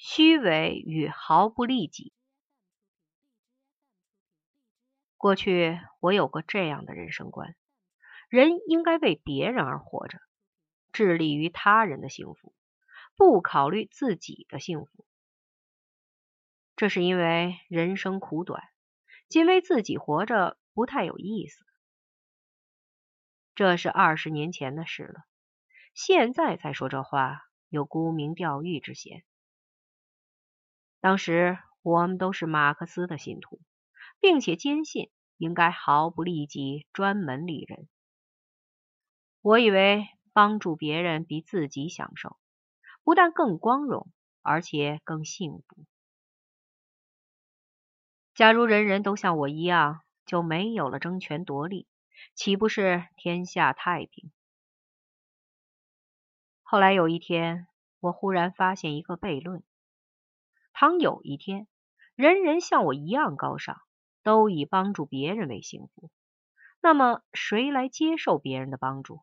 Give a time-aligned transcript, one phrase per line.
[0.00, 2.12] 虚伪与毫不利己。
[5.16, 7.56] 过去我有过这样的人生观：
[8.28, 10.20] 人应该为别人而活着，
[10.92, 12.54] 致力于他人的幸福，
[13.16, 15.04] 不考虑自己的幸福。
[16.76, 18.62] 这是因为人生苦短，
[19.26, 21.66] 仅为自己活着不太有意思。
[23.56, 25.24] 这是二十年前的事了，
[25.92, 29.24] 现在再说这话，有沽名钓誉之嫌。
[31.00, 33.60] 当时我们都是马克思的信徒，
[34.20, 37.88] 并且坚信应该毫不利己，专门利人。
[39.40, 42.36] 我以为帮助别人比自己享受，
[43.04, 44.10] 不但更光荣，
[44.42, 45.84] 而且更幸福。
[48.34, 51.86] 假如人人都像我一样，就没有了争权夺利，
[52.34, 54.30] 岂不是天下太平？
[56.62, 57.66] 后来有一天，
[58.00, 59.62] 我忽然发现一个悖论：
[60.80, 61.66] 倘有一天，
[62.14, 63.82] 人人像我一样高尚，
[64.22, 66.08] 都以帮助别人为幸福，
[66.80, 69.20] 那么谁来接受别人的帮助？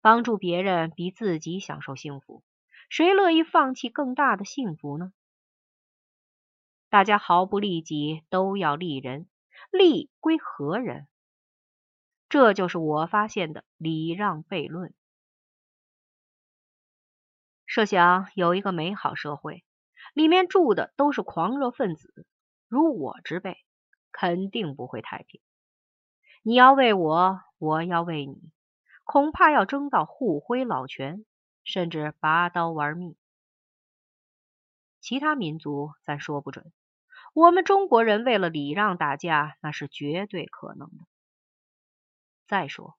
[0.00, 2.42] 帮助别人比自己享受幸福，
[2.88, 5.12] 谁乐意放弃更大的幸福呢？
[6.88, 9.28] 大家毫不利己，都要利人，
[9.70, 11.06] 利归何人？
[12.28, 14.92] 这就是我发现的礼让悖论。
[17.64, 19.62] 设想有一个美好社会，
[20.14, 22.26] 里面住的都是狂热分子，
[22.68, 23.56] 如我之辈，
[24.12, 25.40] 肯定不会太平。
[26.42, 28.52] 你要为我，我要为你，
[29.04, 31.24] 恐怕要争到互挥老拳，
[31.64, 33.16] 甚至拔刀玩命。
[35.00, 36.72] 其他民族咱说不准。
[37.32, 41.06] 我们中国人为了礼让打架，那是绝对可能的。
[42.48, 42.98] 再说，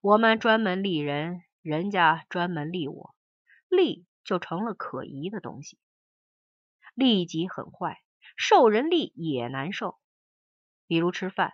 [0.00, 3.14] 我们专门利人，人家专门利我，
[3.68, 5.78] 利就成了可疑的东西。
[6.98, 8.02] 利己很坏，
[8.36, 10.00] 受人利也难受。
[10.88, 11.52] 比如吃饭，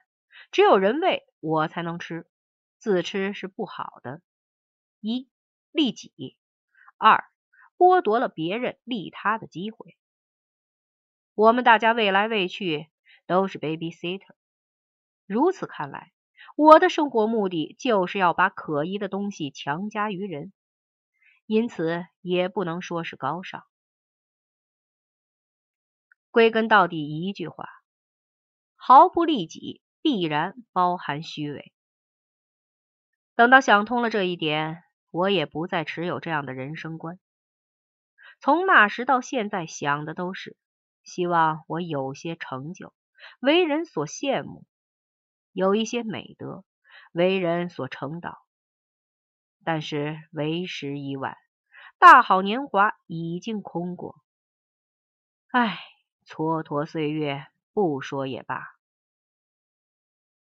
[0.51, 2.27] 只有人喂我才能吃，
[2.79, 4.23] 自吃是不好的。
[5.01, 5.29] 一
[5.71, 6.39] 利己，
[6.97, 7.27] 二
[7.77, 9.99] 剥夺了别人利他的机会。
[11.35, 12.89] 我们大家喂来喂去
[13.27, 14.35] 都是 baby sitter，
[15.27, 16.15] 如此看来，
[16.57, 20.55] 我的生活目的就是要把可疑的东西强加于人，
[21.45, 23.63] 因此也不能说是高尚。
[26.35, 27.69] 归根到底一句话：
[28.75, 31.73] 毫不利己，必然包含虚伪。
[33.37, 37.21] 等到想通了这一点，我也不再持有这样的人生观。
[38.41, 40.57] 从那时到现在，想的都是。
[41.05, 42.93] 希望我有些成就，
[43.39, 44.65] 为人所羡慕；
[45.53, 46.65] 有一些美德，
[47.13, 48.45] 为人所称道。
[49.63, 51.37] 但是为时已晚，
[52.01, 54.17] 大好年华已经空过。
[55.53, 55.79] 唉，
[56.27, 58.75] 蹉跎岁月，不说也罢。